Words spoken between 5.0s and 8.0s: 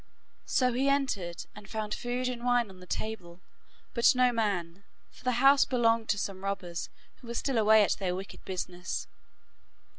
for the house belonged to some robbers, who were still away at